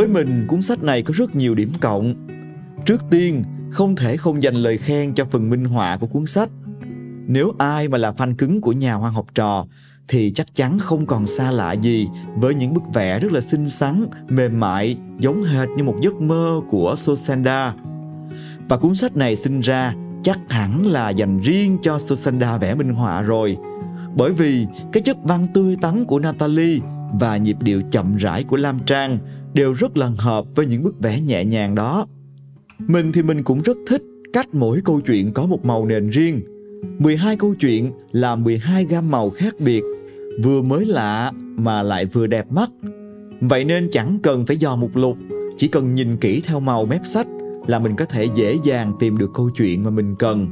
Với 0.09 0.25
mình, 0.25 0.47
cuốn 0.47 0.63
sách 0.63 0.83
này 0.83 1.03
có 1.03 1.15
rất 1.17 1.37
nhiều 1.37 1.55
điểm 1.55 1.73
cộng. 1.81 2.15
Trước 2.87 3.01
tiên, 3.11 3.45
không 3.71 3.97
thể 3.97 4.17
không 4.17 4.43
dành 4.43 4.55
lời 4.55 4.79
khen 4.79 5.15
cho 5.15 5.25
phần 5.25 5.51
minh 5.51 5.65
họa 5.65 5.97
của 5.97 6.07
cuốn 6.07 6.27
sách. 6.27 6.49
Nếu 7.27 7.53
ai 7.59 7.89
mà 7.89 7.99
là 7.99 8.13
fan 8.13 8.35
cứng 8.35 8.61
của 8.61 8.73
nhà 8.73 8.95
hoa 8.95 9.11
học 9.11 9.27
trò 9.35 9.67
thì 10.09 10.33
chắc 10.35 10.55
chắn 10.55 10.79
không 10.79 11.07
còn 11.07 11.27
xa 11.27 11.51
lạ 11.51 11.73
gì 11.73 12.09
với 12.37 12.55
những 12.55 12.75
bức 12.75 12.83
vẽ 12.95 13.21
rất 13.21 13.33
là 13.33 13.41
xinh 13.41 13.69
xắn, 13.71 14.07
mềm 14.29 14.61
mại, 14.61 14.97
giống 15.19 15.43
hệt 15.43 15.69
như 15.77 15.85
một 15.85 15.97
giấc 16.03 16.21
mơ 16.21 16.61
của 16.69 16.95
Sosanda. 16.97 17.75
Và 18.69 18.77
cuốn 18.77 18.95
sách 18.95 19.17
này 19.17 19.37
sinh 19.37 19.61
ra 19.61 19.95
chắc 20.23 20.39
hẳn 20.49 20.87
là 20.87 21.11
dành 21.11 21.41
riêng 21.41 21.79
cho 21.83 21.99
Sosanda 21.99 22.59
vẽ 22.59 22.75
minh 22.75 22.95
họa 22.95 23.23
rồi. 23.23 23.57
bởi 24.17 24.33
vì 24.33 24.67
cái 24.93 25.03
chất 25.03 25.17
văn 25.23 25.47
tươi 25.55 25.77
tắn 25.81 26.05
của 26.05 26.19
Natalie 26.19 26.79
và 27.13 27.37
nhịp 27.37 27.57
điệu 27.63 27.83
chậm 27.91 28.17
rãi 28.17 28.45
của 28.45 28.57
Lam 28.57 28.79
Trang 28.87 29.19
đều 29.55 29.73
rất 29.73 29.97
là 29.97 30.11
hợp 30.19 30.45
với 30.55 30.67
những 30.67 30.83
bức 30.83 31.01
vẽ 31.01 31.21
nhẹ 31.21 31.45
nhàng 31.45 31.75
đó. 31.75 32.07
Mình 32.79 33.13
thì 33.13 33.23
mình 33.23 33.43
cũng 33.43 33.63
rất 33.63 33.77
thích 33.87 34.03
cách 34.33 34.55
mỗi 34.55 34.81
câu 34.85 35.01
chuyện 35.01 35.33
có 35.33 35.47
một 35.47 35.65
màu 35.65 35.87
nền 35.87 36.11
riêng. 36.11 36.41
12 36.99 37.37
câu 37.37 37.55
chuyện 37.55 37.93
là 38.13 38.37
12 38.37 38.85
gam 38.85 39.11
màu 39.11 39.31
khác 39.31 39.55
biệt, 39.59 39.83
vừa 40.43 40.63
mới 40.63 40.87
lạ 40.87 41.33
mà 41.37 41.83
lại 41.83 42.05
vừa 42.05 42.27
đẹp 42.27 42.53
mắt. 42.53 42.71
Vậy 43.41 43.65
nên 43.65 43.89
chẳng 43.91 44.19
cần 44.23 44.47
phải 44.47 44.57
dò 44.57 44.77
mục 44.77 44.97
lục, 44.97 45.17
chỉ 45.57 45.69
cần 45.69 45.95
nhìn 45.95 46.17
kỹ 46.17 46.43
theo 46.45 46.61
màu 46.61 46.87
mép 46.87 47.01
sách 47.05 47.27
là 47.67 47.79
mình 47.79 47.97
có 47.97 48.05
thể 48.05 48.27
dễ 48.35 48.59
dàng 48.65 48.93
tìm 49.01 49.19
được 49.19 49.31
câu 49.35 49.51
chuyện 49.57 49.85
mà 49.85 49.91
mình 49.91 50.15
cần. 50.19 50.49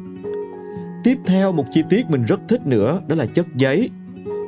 Tiếp 1.04 1.18
theo 1.26 1.52
một 1.52 1.64
chi 1.72 1.82
tiết 1.90 2.10
mình 2.10 2.24
rất 2.24 2.40
thích 2.48 2.66
nữa 2.66 3.00
đó 3.08 3.16
là 3.16 3.26
chất 3.26 3.46
giấy. 3.56 3.90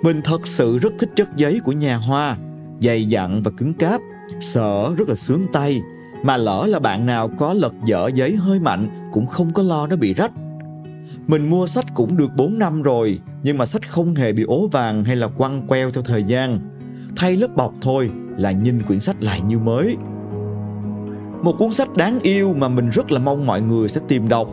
Mình 0.02 0.21
thật 0.25 0.47
sự 0.47 0.78
rất 0.78 0.93
thích 0.99 1.11
chất 1.17 1.37
giấy 1.37 1.61
của 1.64 1.73
nhà 1.73 1.97
hoa, 1.97 2.38
dày 2.81 3.07
dặn 3.07 3.43
và 3.43 3.50
cứng 3.50 3.75
cáp, 3.75 4.00
sợ 4.40 4.94
rất 4.97 5.08
là 5.08 5.14
sướng 5.14 5.47
tay, 5.52 5.82
mà 6.23 6.37
lỡ 6.37 6.66
là 6.68 6.78
bạn 6.78 7.06
nào 7.06 7.30
có 7.38 7.54
lật 7.54 7.73
dở 7.85 8.11
giấy 8.14 8.37
hơi 8.37 8.61
mạnh 8.61 8.88
cũng 9.12 9.26
không 9.26 9.52
có 9.52 9.62
lo 9.62 9.87
nó 9.87 9.97
bị 9.97 10.14
rách. 10.14 10.32
Mình 11.26 11.50
mua 11.50 11.66
sách 11.66 11.85
cũng 11.94 12.16
được 12.16 12.30
4 12.37 12.58
năm 12.58 12.82
rồi, 12.82 13.20
nhưng 13.42 13.58
mà 13.58 13.66
sách 13.66 13.88
không 13.88 14.14
hề 14.14 14.32
bị 14.32 14.42
ố 14.42 14.68
vàng 14.73 15.04
hay 15.04 15.16
là 15.16 15.28
quăng 15.28 15.66
queo 15.66 15.90
theo 15.90 16.02
thời 16.02 16.23
gian. 16.23 16.61
Thay 17.16 17.37
lớp 17.37 17.56
bọc 17.56 17.75
thôi 17.80 18.11
là 18.37 18.50
nhìn 18.50 18.82
quyển 18.82 19.00
sách 19.00 19.16
lại 19.23 19.40
như 19.40 19.58
mới. 19.58 19.97
Một 21.42 21.54
cuốn 21.58 21.73
sách 21.73 21.97
đáng 21.97 22.18
yêu 22.23 22.54
mà 22.54 22.68
mình 22.68 22.90
rất 22.90 23.12
là 23.12 23.18
mong 23.18 23.47
mọi 23.47 23.61
người 23.61 23.88
sẽ 23.88 24.00
tìm 24.08 24.28
đọc. 24.28 24.49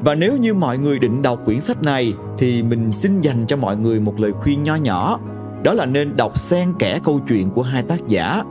Và 0.00 0.14
nếu 0.14 0.36
như 0.36 0.54
mọi 0.54 0.78
người 0.78 0.98
định 0.98 1.22
đọc 1.22 1.40
quyển 1.44 1.60
sách 1.60 1.82
này 1.82 2.12
thì 2.38 2.62
mình 2.62 2.92
xin 2.92 3.20
dành 3.20 3.44
cho 3.46 3.56
mọi 3.56 3.76
người 3.76 4.00
một 4.00 4.20
lời 4.20 4.32
khuyên 4.32 4.62
nho 4.62 4.74
nhỏ. 4.74 5.20
Đó 5.62 5.72
là 5.72 5.86
nên 5.86 6.16
đọc 6.16 6.38
xen 6.38 6.72
kẽ 6.78 6.98
câu 7.04 7.20
chuyện 7.28 7.50
của 7.50 7.62
hai 7.62 7.82
tác 7.82 8.08
giả 8.08 8.42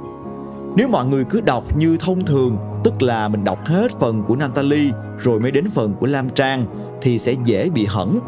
nếu 0.75 0.87
mọi 0.87 1.05
người 1.05 1.23
cứ 1.23 1.41
đọc 1.41 1.77
như 1.77 1.97
thông 1.97 2.25
thường, 2.25 2.57
tức 2.83 3.01
là 3.01 3.27
mình 3.27 3.43
đọc 3.43 3.65
hết 3.65 3.91
phần 3.99 4.23
của 4.23 4.35
Natalie 4.35 4.91
rồi 5.19 5.39
mới 5.39 5.51
đến 5.51 5.69
phần 5.69 5.93
của 5.99 6.07
Lam 6.07 6.29
Trang 6.29 6.65
thì 7.01 7.19
sẽ 7.19 7.35
dễ 7.45 7.69
bị 7.69 7.85
hẩn. 7.89 8.19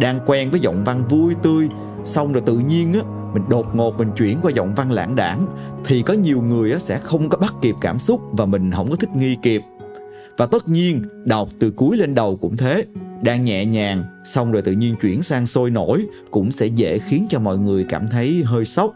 Đang 0.00 0.20
quen 0.26 0.50
với 0.50 0.60
giọng 0.60 0.84
văn 0.84 1.04
vui 1.08 1.34
tươi, 1.42 1.68
xong 2.04 2.32
rồi 2.32 2.42
tự 2.46 2.58
nhiên 2.58 2.92
á 2.92 3.00
mình 3.34 3.42
đột 3.48 3.74
ngột 3.74 3.98
mình 3.98 4.10
chuyển 4.16 4.38
qua 4.42 4.50
giọng 4.54 4.74
văn 4.74 4.92
lãng 4.92 5.16
đảng 5.16 5.46
thì 5.84 6.02
có 6.02 6.14
nhiều 6.14 6.42
người 6.42 6.72
á 6.72 6.78
sẽ 6.78 6.98
không 6.98 7.28
có 7.28 7.38
bắt 7.38 7.54
kịp 7.62 7.74
cảm 7.80 7.98
xúc 7.98 8.20
và 8.32 8.46
mình 8.46 8.70
không 8.70 8.90
có 8.90 8.96
thích 8.96 9.16
nghi 9.16 9.36
kịp. 9.42 9.62
Và 10.36 10.46
tất 10.46 10.68
nhiên, 10.68 11.02
đọc 11.24 11.48
từ 11.58 11.70
cuối 11.70 11.96
lên 11.96 12.14
đầu 12.14 12.38
cũng 12.40 12.56
thế, 12.56 12.84
đang 13.22 13.44
nhẹ 13.44 13.64
nhàng, 13.64 14.04
xong 14.24 14.52
rồi 14.52 14.62
tự 14.62 14.72
nhiên 14.72 14.94
chuyển 15.00 15.22
sang 15.22 15.46
sôi 15.46 15.70
nổi 15.70 16.06
cũng 16.30 16.52
sẽ 16.52 16.66
dễ 16.66 16.98
khiến 16.98 17.26
cho 17.30 17.38
mọi 17.38 17.58
người 17.58 17.86
cảm 17.88 18.08
thấy 18.10 18.42
hơi 18.46 18.64
sốc 18.64 18.94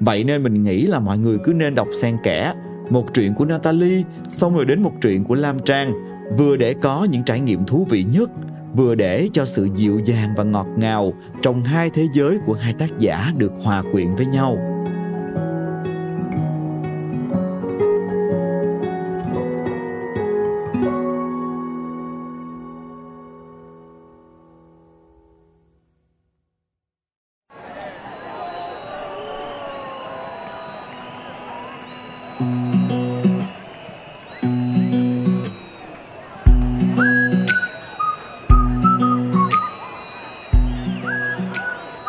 Vậy 0.00 0.24
nên 0.24 0.42
mình 0.42 0.62
nghĩ 0.62 0.86
là 0.86 0.98
mọi 0.98 1.18
người 1.18 1.38
cứ 1.44 1.52
nên 1.52 1.74
đọc 1.74 1.88
xen 2.00 2.16
kẽ 2.22 2.52
một 2.90 3.14
truyện 3.14 3.34
của 3.34 3.44
Natalie, 3.44 4.02
xong 4.28 4.54
rồi 4.54 4.64
đến 4.64 4.82
một 4.82 4.92
truyện 5.00 5.24
của 5.24 5.34
Lam 5.34 5.58
Trang, 5.58 5.92
vừa 6.38 6.56
để 6.56 6.74
có 6.74 7.06
những 7.10 7.22
trải 7.22 7.40
nghiệm 7.40 7.64
thú 7.64 7.86
vị 7.90 8.04
nhất, 8.12 8.30
vừa 8.74 8.94
để 8.94 9.28
cho 9.32 9.44
sự 9.44 9.68
dịu 9.74 10.00
dàng 10.04 10.34
và 10.36 10.44
ngọt 10.44 10.66
ngào 10.76 11.12
trong 11.42 11.62
hai 11.62 11.90
thế 11.90 12.08
giới 12.12 12.38
của 12.46 12.52
hai 12.52 12.72
tác 12.72 12.98
giả 12.98 13.32
được 13.36 13.52
hòa 13.62 13.82
quyện 13.92 14.14
với 14.16 14.26
nhau. 14.26 14.75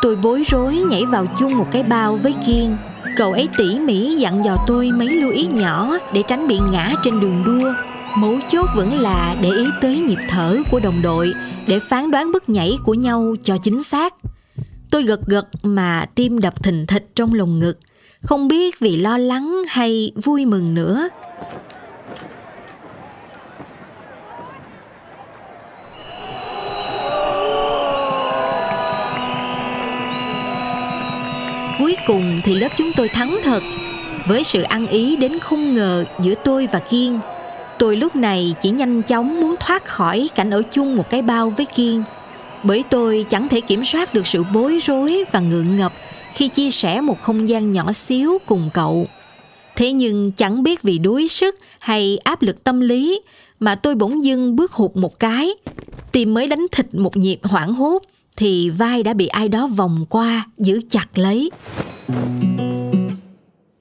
Tôi 0.08 0.16
bối 0.16 0.42
rối 0.50 0.76
nhảy 0.76 1.04
vào 1.04 1.26
chung 1.38 1.58
một 1.58 1.66
cái 1.70 1.82
bao 1.82 2.16
với 2.16 2.34
Kiên 2.46 2.76
Cậu 3.16 3.32
ấy 3.32 3.48
tỉ 3.58 3.78
mỉ 3.78 4.16
dặn 4.16 4.44
dò 4.44 4.56
tôi 4.66 4.90
mấy 4.92 5.08
lưu 5.08 5.30
ý 5.30 5.46
nhỏ 5.46 5.98
để 6.12 6.22
tránh 6.28 6.48
bị 6.48 6.58
ngã 6.72 6.94
trên 7.02 7.20
đường 7.20 7.42
đua 7.46 7.72
Mấu 8.16 8.34
chốt 8.50 8.66
vẫn 8.76 9.00
là 9.00 9.36
để 9.42 9.48
ý 9.48 9.64
tới 9.80 10.00
nhịp 10.00 10.18
thở 10.28 10.58
của 10.70 10.80
đồng 10.80 11.02
đội 11.02 11.32
để 11.66 11.78
phán 11.78 12.10
đoán 12.10 12.32
bước 12.32 12.48
nhảy 12.48 12.72
của 12.84 12.94
nhau 12.94 13.36
cho 13.42 13.58
chính 13.58 13.82
xác. 13.82 14.14
Tôi 14.90 15.02
gật 15.02 15.20
gật 15.26 15.46
mà 15.62 16.06
tim 16.14 16.38
đập 16.38 16.62
thình 16.62 16.86
thịch 16.86 17.08
trong 17.14 17.34
lồng 17.34 17.58
ngực, 17.58 17.78
không 18.22 18.48
biết 18.48 18.80
vì 18.80 18.96
lo 18.96 19.18
lắng 19.18 19.62
hay 19.68 20.12
vui 20.24 20.46
mừng 20.46 20.74
nữa. 20.74 21.08
Cuối 31.88 31.96
cùng 32.06 32.40
thì 32.44 32.54
lớp 32.54 32.68
chúng 32.76 32.92
tôi 32.96 33.08
thắng 33.08 33.38
thật. 33.44 33.62
Với 34.26 34.44
sự 34.44 34.62
ăn 34.62 34.86
ý 34.86 35.16
đến 35.16 35.38
không 35.38 35.74
ngờ 35.74 36.04
giữa 36.22 36.34
tôi 36.44 36.68
và 36.72 36.78
Kiên, 36.78 37.20
Tôi 37.78 37.96
lúc 37.96 38.16
này 38.16 38.54
chỉ 38.60 38.70
nhanh 38.70 39.02
chóng 39.02 39.40
muốn 39.40 39.54
thoát 39.60 39.84
khỏi 39.84 40.28
cảnh 40.34 40.50
ở 40.50 40.62
chung 40.72 40.96
một 40.96 41.10
cái 41.10 41.22
bao 41.22 41.50
với 41.50 41.66
Kiên. 41.66 42.02
Bởi 42.62 42.84
tôi 42.90 43.26
chẳng 43.28 43.48
thể 43.48 43.60
kiểm 43.60 43.84
soát 43.84 44.14
được 44.14 44.26
sự 44.26 44.44
bối 44.54 44.78
rối 44.84 45.24
và 45.32 45.40
ngượng 45.40 45.76
ngập 45.76 45.92
Khi 46.34 46.48
chia 46.48 46.70
sẻ 46.70 47.00
một 47.00 47.22
không 47.22 47.48
gian 47.48 47.70
nhỏ 47.70 47.92
xíu 47.92 48.38
cùng 48.46 48.70
cậu. 48.74 49.06
Thế 49.76 49.92
nhưng 49.92 50.30
chẳng 50.30 50.62
biết 50.62 50.82
vì 50.82 50.98
đuối 50.98 51.28
sức 51.28 51.58
hay 51.78 52.18
áp 52.24 52.42
lực 52.42 52.64
tâm 52.64 52.80
lý 52.80 53.20
Mà 53.60 53.74
tôi 53.74 53.94
bỗng 53.94 54.24
dưng 54.24 54.56
bước 54.56 54.72
hụt 54.72 54.90
một 54.94 55.18
cái 55.18 55.50
Tim 56.12 56.34
mới 56.34 56.46
đánh 56.46 56.66
thịt 56.72 56.86
một 56.92 57.16
nhịp 57.16 57.38
hoảng 57.42 57.72
hốt 57.72 58.02
thì 58.38 58.70
vai 58.70 59.02
đã 59.02 59.14
bị 59.14 59.26
ai 59.26 59.48
đó 59.48 59.66
vòng 59.66 60.04
qua 60.08 60.46
giữ 60.58 60.80
chặt 60.90 61.18
lấy. 61.18 61.50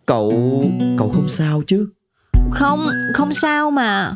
Cậu 0.06 0.34
cậu 0.98 1.10
không 1.10 1.30
sao 1.30 1.62
chứ? 1.68 1.90
Không 2.52 2.88
không 3.14 3.34
sao 3.34 3.72
mà. 3.72 4.16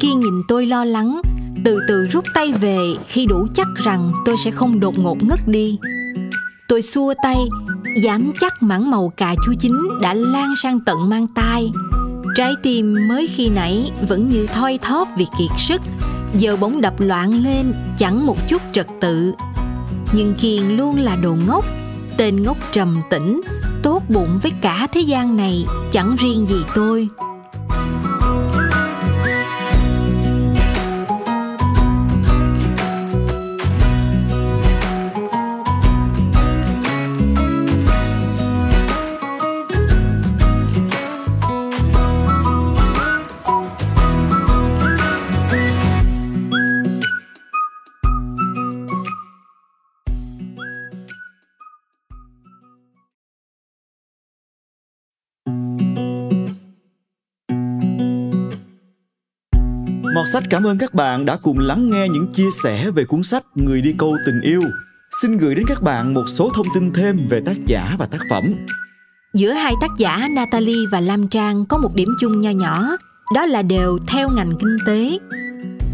Kiên 0.00 0.20
nhìn 0.20 0.42
tôi 0.48 0.66
lo 0.66 0.84
lắng 0.84 1.20
từ 1.64 1.80
từ 1.88 2.06
rút 2.06 2.24
tay 2.34 2.52
về 2.52 2.78
khi 3.08 3.26
đủ 3.26 3.46
chắc 3.54 3.66
rằng 3.84 4.12
tôi 4.24 4.36
sẽ 4.44 4.50
không 4.50 4.80
đột 4.80 4.98
ngột 4.98 5.22
ngất 5.22 5.48
đi. 5.48 5.78
Tôi 6.68 6.82
xua 6.82 7.14
tay 7.22 7.36
dám 8.02 8.32
chắc 8.40 8.62
mảng 8.62 8.90
màu 8.90 9.12
cà 9.16 9.34
chua 9.46 9.54
chín 9.58 9.72
đã 10.00 10.14
lan 10.14 10.56
sang 10.62 10.80
tận 10.86 11.08
mang 11.08 11.26
tai. 11.34 11.70
Trái 12.36 12.52
tim 12.62 13.08
mới 13.08 13.26
khi 13.26 13.48
nãy 13.48 13.90
vẫn 14.08 14.28
như 14.28 14.46
thoi 14.54 14.78
thóp 14.82 15.08
vì 15.16 15.26
kiệt 15.38 15.58
sức 15.58 15.82
giờ 16.34 16.56
bỗng 16.56 16.80
đập 16.80 16.94
loạn 16.98 17.44
lên, 17.44 17.72
chẳng 17.96 18.26
một 18.26 18.36
chút 18.48 18.62
trật 18.72 18.86
tự. 19.00 19.32
Nhưng 20.12 20.34
kiên 20.34 20.76
luôn 20.76 20.98
là 20.98 21.16
đồ 21.16 21.34
ngốc, 21.46 21.64
tên 22.16 22.42
ngốc 22.42 22.56
trầm 22.72 23.02
tĩnh, 23.10 23.40
tốt 23.82 24.02
bụng 24.08 24.38
với 24.42 24.52
cả 24.60 24.86
thế 24.92 25.00
gian 25.00 25.36
này, 25.36 25.64
chẳng 25.92 26.16
riêng 26.18 26.46
gì 26.46 26.64
tôi. 26.74 27.08
Sách 60.32 60.42
cảm 60.50 60.64
ơn 60.66 60.78
các 60.78 60.94
bạn 60.94 61.24
đã 61.24 61.36
cùng 61.42 61.58
lắng 61.58 61.90
nghe 61.90 62.08
những 62.08 62.26
chia 62.32 62.50
sẻ 62.64 62.90
về 62.90 63.04
cuốn 63.04 63.22
sách 63.22 63.42
Người 63.54 63.82
đi 63.82 63.94
câu 63.98 64.16
tình 64.26 64.40
yêu. 64.40 64.62
Xin 65.22 65.38
gửi 65.38 65.54
đến 65.54 65.64
các 65.66 65.82
bạn 65.82 66.14
một 66.14 66.24
số 66.26 66.50
thông 66.54 66.66
tin 66.74 66.92
thêm 66.92 67.28
về 67.30 67.40
tác 67.46 67.66
giả 67.66 67.96
và 67.98 68.06
tác 68.06 68.18
phẩm. 68.30 68.54
Giữa 69.34 69.52
hai 69.52 69.74
tác 69.80 69.90
giả 69.98 70.28
Natalie 70.30 70.86
và 70.92 71.00
Lam 71.00 71.28
Trang 71.28 71.66
có 71.66 71.78
một 71.78 71.94
điểm 71.94 72.08
chung 72.20 72.40
nho 72.40 72.50
nhỏ, 72.50 72.96
đó 73.34 73.46
là 73.46 73.62
đều 73.62 73.98
theo 74.06 74.30
ngành 74.30 74.52
kinh 74.60 74.76
tế. 74.86 75.18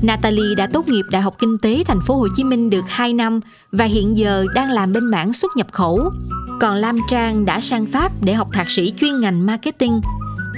Natalie 0.03 0.55
đã 0.57 0.67
tốt 0.73 0.89
nghiệp 0.89 1.05
Đại 1.11 1.23
học 1.23 1.35
Kinh 1.39 1.59
tế 1.59 1.85
Thành 1.87 2.01
phố 2.01 2.17
Hồ 2.17 2.29
Chí 2.37 2.45
Minh 2.45 2.71
được 2.71 2.85
2 2.89 3.13
năm 3.13 3.41
và 3.73 3.85
hiện 3.85 4.17
giờ 4.17 4.45
đang 4.55 4.71
làm 4.71 4.93
bên 4.93 5.05
mảng 5.05 5.33
xuất 5.33 5.57
nhập 5.57 5.67
khẩu. 5.73 6.11
Còn 6.61 6.77
Lam 6.77 6.99
Trang 7.09 7.45
đã 7.45 7.61
sang 7.61 7.87
Pháp 7.87 8.13
để 8.23 8.35
học 8.35 8.49
thạc 8.53 8.71
sĩ 8.71 8.95
chuyên 9.01 9.21
ngành 9.21 9.47
marketing 9.47 10.01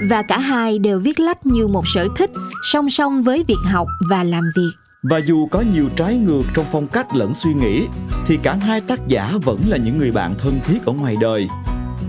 và 0.01 0.21
cả 0.21 0.39
hai 0.39 0.79
đều 0.79 0.99
viết 0.99 1.19
lách 1.19 1.45
như 1.45 1.67
một 1.67 1.87
sở 1.87 2.07
thích 2.15 2.31
song 2.63 2.89
song 2.89 3.21
với 3.21 3.43
việc 3.47 3.57
học 3.65 3.87
và 4.09 4.23
làm 4.23 4.43
việc 4.55 4.71
Và 5.03 5.17
dù 5.17 5.47
có 5.47 5.63
nhiều 5.73 5.89
trái 5.95 6.17
ngược 6.17 6.43
trong 6.53 6.65
phong 6.71 6.87
cách 6.87 7.15
lẫn 7.15 7.33
suy 7.33 7.53
nghĩ 7.53 7.87
thì 8.25 8.37
cả 8.43 8.53
hai 8.53 8.81
tác 8.81 9.07
giả 9.07 9.33
vẫn 9.43 9.61
là 9.67 9.77
những 9.77 9.97
người 9.97 10.11
bạn 10.11 10.35
thân 10.37 10.59
thiết 10.65 10.85
ở 10.85 10.93
ngoài 10.93 11.15
đời. 11.21 11.47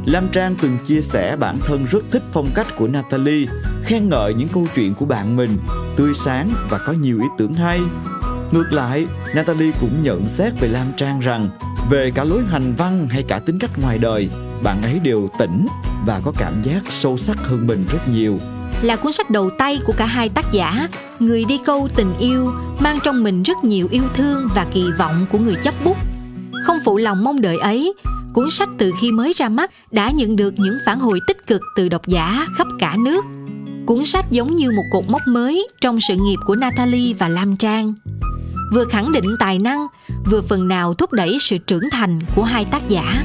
Lam 0.06 0.28
Trang 0.32 0.54
từng 0.62 0.78
chia 0.84 1.00
sẻ 1.00 1.36
bản 1.36 1.58
thân 1.64 1.86
rất 1.90 2.04
thích 2.10 2.22
phong 2.32 2.46
cách 2.54 2.66
của 2.76 2.88
Natalie, 2.88 3.46
khen 3.84 4.08
ngợi 4.08 4.34
những 4.34 4.48
câu 4.48 4.66
chuyện 4.74 4.94
của 4.94 5.06
bạn 5.06 5.36
mình, 5.36 5.58
tươi 5.96 6.14
sáng 6.14 6.48
và 6.70 6.78
có 6.78 6.92
nhiều 6.92 7.18
ý 7.20 7.26
tưởng 7.38 7.54
hay. 7.54 7.80
Ngược 8.52 8.72
lại, 8.72 9.06
Natalie 9.34 9.72
cũng 9.80 10.02
nhận 10.02 10.28
xét 10.28 10.60
về 10.60 10.68
Lam 10.68 10.86
Trang 10.96 11.20
rằng 11.20 11.50
về 11.90 12.10
cả 12.14 12.24
lối 12.24 12.42
hành 12.44 12.74
văn 12.74 13.08
hay 13.10 13.22
cả 13.22 13.38
tính 13.38 13.58
cách 13.58 13.78
ngoài 13.82 13.98
đời, 13.98 14.28
bạn 14.62 14.82
ấy 14.82 14.98
đều 14.98 15.28
tỉnh 15.38 15.66
và 16.06 16.20
có 16.24 16.32
cảm 16.38 16.62
giác 16.62 16.80
sâu 16.90 17.18
sắc 17.18 17.36
hơn 17.38 17.66
mình 17.66 17.84
rất 17.92 18.08
nhiều. 18.12 18.38
Là 18.82 18.96
cuốn 18.96 19.12
sách 19.12 19.30
đầu 19.30 19.50
tay 19.58 19.80
của 19.86 19.92
cả 19.96 20.06
hai 20.06 20.28
tác 20.28 20.52
giả, 20.52 20.88
Người 21.20 21.44
đi 21.44 21.58
câu 21.64 21.88
tình 21.96 22.12
yêu 22.18 22.52
mang 22.80 22.98
trong 23.04 23.22
mình 23.22 23.42
rất 23.42 23.64
nhiều 23.64 23.88
yêu 23.90 24.02
thương 24.14 24.48
và 24.54 24.66
kỳ 24.72 24.84
vọng 24.98 25.26
của 25.32 25.38
người 25.38 25.56
chấp 25.62 25.74
bút. 25.84 25.96
Không 26.64 26.78
phụ 26.84 26.96
lòng 26.96 27.24
mong 27.24 27.40
đợi 27.40 27.58
ấy, 27.58 27.94
cuốn 28.34 28.50
sách 28.50 28.68
từ 28.78 28.92
khi 29.00 29.12
mới 29.12 29.32
ra 29.32 29.48
mắt 29.48 29.70
đã 29.90 30.10
nhận 30.10 30.36
được 30.36 30.54
những 30.56 30.78
phản 30.86 30.98
hồi 30.98 31.20
tích 31.26 31.46
cực 31.46 31.60
từ 31.76 31.88
độc 31.88 32.06
giả 32.06 32.46
khắp 32.56 32.66
cả 32.78 32.96
nước. 33.04 33.24
Cuốn 33.86 34.04
sách 34.04 34.24
giống 34.30 34.56
như 34.56 34.70
một 34.70 34.82
cột 34.92 35.04
mốc 35.08 35.20
mới 35.26 35.68
trong 35.80 35.98
sự 36.08 36.16
nghiệp 36.16 36.36
của 36.46 36.54
Natalie 36.54 37.14
và 37.14 37.28
Lam 37.28 37.56
Trang. 37.56 37.94
Vừa 38.74 38.84
khẳng 38.84 39.12
định 39.12 39.36
tài 39.38 39.58
năng, 39.58 39.86
vừa 40.30 40.40
phần 40.40 40.68
nào 40.68 40.94
thúc 40.94 41.12
đẩy 41.12 41.36
sự 41.40 41.58
trưởng 41.58 41.90
thành 41.90 42.20
của 42.34 42.42
hai 42.42 42.64
tác 42.64 42.88
giả. 42.88 43.22